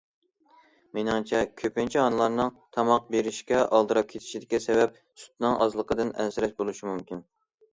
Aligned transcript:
مېنىڭچە 0.97 1.41
كۆپىنچە 1.63 1.99
ئانىلارنىڭ 2.03 2.49
تاماق 2.77 3.05
بېرىشكە 3.17 3.59
ئالدىراپ 3.67 4.09
كېتىشىدىكى 4.15 4.61
سەۋەب 4.67 4.97
سۈتىنىڭ 5.25 5.55
ئازلىقىدىن 5.67 6.15
ئەنسىرەش 6.17 6.57
بولۇشى 6.63 6.91
مۇمكىن. 6.93 7.25